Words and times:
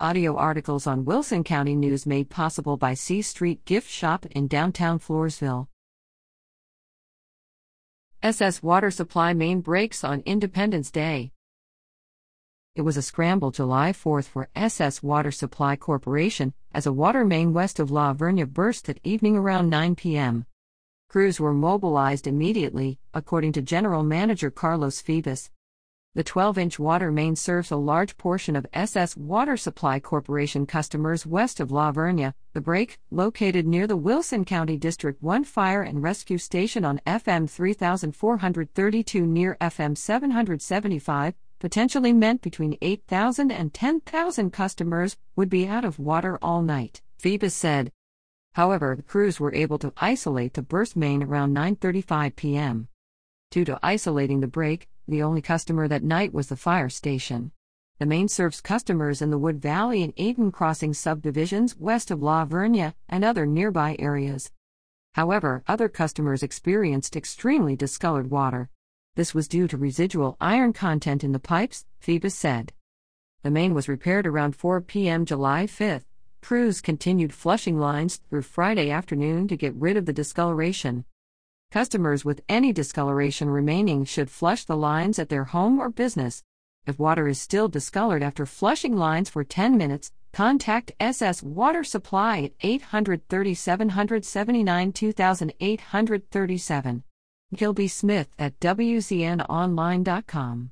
Audio 0.00 0.34
articles 0.34 0.88
on 0.88 1.04
Wilson 1.04 1.44
County 1.44 1.76
News 1.76 2.04
made 2.04 2.28
possible 2.28 2.76
by 2.76 2.94
C 2.94 3.22
Street 3.22 3.64
Gift 3.64 3.88
Shop 3.88 4.26
in 4.26 4.48
downtown 4.48 4.98
Floresville. 4.98 5.68
SS 8.20 8.60
Water 8.60 8.90
Supply 8.90 9.32
main 9.34 9.60
breaks 9.60 10.02
on 10.02 10.24
Independence 10.26 10.90
Day. 10.90 11.30
It 12.74 12.82
was 12.82 12.96
a 12.96 13.02
scramble 13.02 13.52
July 13.52 13.92
4th 13.92 14.24
for 14.24 14.48
SS 14.56 15.00
Water 15.00 15.30
Supply 15.30 15.76
Corporation 15.76 16.54
as 16.72 16.86
a 16.86 16.92
water 16.92 17.24
main 17.24 17.52
west 17.52 17.78
of 17.78 17.92
La 17.92 18.12
Vernia 18.14 18.52
burst 18.52 18.88
at 18.88 18.98
evening 19.04 19.36
around 19.36 19.70
9 19.70 19.94
p.m. 19.94 20.44
Crews 21.08 21.38
were 21.38 21.54
mobilized 21.54 22.26
immediately, 22.26 22.98
according 23.14 23.52
to 23.52 23.62
General 23.62 24.02
Manager 24.02 24.50
Carlos 24.50 25.00
Febus. 25.00 25.50
The 26.16 26.22
12 26.22 26.58
inch 26.58 26.78
water 26.78 27.10
main 27.10 27.34
serves 27.34 27.72
a 27.72 27.76
large 27.76 28.16
portion 28.16 28.54
of 28.54 28.68
SS 28.72 29.16
Water 29.16 29.56
Supply 29.56 29.98
Corporation 29.98 30.64
customers 30.64 31.26
west 31.26 31.58
of 31.58 31.72
La 31.72 31.90
Vernia. 31.90 32.34
The 32.52 32.60
break, 32.60 33.00
located 33.10 33.66
near 33.66 33.88
the 33.88 33.96
Wilson 33.96 34.44
County 34.44 34.76
District 34.76 35.20
1 35.20 35.42
Fire 35.42 35.82
and 35.82 36.04
Rescue 36.04 36.38
Station 36.38 36.84
on 36.84 37.00
FM 37.04 37.50
3432 37.50 39.26
near 39.26 39.56
FM 39.60 39.98
775, 39.98 41.34
potentially 41.58 42.12
meant 42.12 42.42
between 42.42 42.78
8,000 42.80 43.50
and 43.50 43.74
10,000 43.74 44.52
customers 44.52 45.16
would 45.34 45.50
be 45.50 45.66
out 45.66 45.84
of 45.84 45.98
water 45.98 46.38
all 46.40 46.62
night, 46.62 47.02
Febus 47.18 47.54
said. 47.54 47.90
However, 48.52 49.02
crews 49.08 49.40
were 49.40 49.52
able 49.52 49.78
to 49.80 49.92
isolate 49.96 50.54
the 50.54 50.62
burst 50.62 50.94
main 50.94 51.24
around 51.24 51.56
9:35 51.56 52.36
p.m. 52.36 52.86
Due 53.54 53.64
to 53.64 53.78
isolating 53.84 54.40
the 54.40 54.48
break, 54.48 54.88
the 55.06 55.22
only 55.22 55.40
customer 55.40 55.86
that 55.86 56.02
night 56.02 56.34
was 56.34 56.48
the 56.48 56.56
fire 56.56 56.88
station. 56.88 57.52
The 58.00 58.04
main 58.04 58.26
serves 58.26 58.60
customers 58.60 59.22
in 59.22 59.30
the 59.30 59.38
Wood 59.38 59.62
Valley 59.62 60.02
and 60.02 60.12
Eden 60.16 60.50
Crossing 60.50 60.92
subdivisions 60.92 61.76
west 61.76 62.10
of 62.10 62.20
La 62.20 62.44
Vernia 62.44 62.94
and 63.08 63.24
other 63.24 63.46
nearby 63.46 63.94
areas. 64.00 64.50
However, 65.12 65.62
other 65.68 65.88
customers 65.88 66.42
experienced 66.42 67.14
extremely 67.14 67.76
discolored 67.76 68.28
water. 68.28 68.70
This 69.14 69.34
was 69.34 69.46
due 69.46 69.68
to 69.68 69.76
residual 69.76 70.36
iron 70.40 70.72
content 70.72 71.22
in 71.22 71.30
the 71.30 71.38
pipes, 71.38 71.86
Febus 72.00 72.34
said. 72.34 72.72
The 73.44 73.52
main 73.52 73.72
was 73.72 73.88
repaired 73.88 74.26
around 74.26 74.56
4 74.56 74.80
p.m. 74.80 75.24
July 75.24 75.68
5. 75.68 76.04
Crews 76.42 76.80
continued 76.80 77.32
flushing 77.32 77.78
lines 77.78 78.16
through 78.16 78.42
Friday 78.42 78.90
afternoon 78.90 79.46
to 79.46 79.56
get 79.56 79.76
rid 79.76 79.96
of 79.96 80.06
the 80.06 80.12
discoloration. 80.12 81.04
Customers 81.74 82.24
with 82.24 82.40
any 82.48 82.72
discoloration 82.72 83.50
remaining 83.50 84.04
should 84.04 84.30
flush 84.30 84.64
the 84.64 84.76
lines 84.76 85.18
at 85.18 85.28
their 85.28 85.42
home 85.42 85.80
or 85.80 85.90
business. 85.90 86.40
If 86.86 87.00
water 87.00 87.26
is 87.26 87.40
still 87.40 87.66
discolored 87.66 88.22
after 88.22 88.46
flushing 88.46 88.96
lines 88.96 89.28
for 89.28 89.42
10 89.42 89.76
minutes, 89.76 90.12
contact 90.32 90.92
SS 91.00 91.42
Water 91.42 91.82
Supply 91.82 92.42
at 92.42 92.52
830 92.60 93.54
779 93.54 94.92
2837. 94.92 97.02
Gilby 97.56 97.88
Smith 97.88 98.28
at 98.38 98.60
WCNOnline.com. 98.60 100.70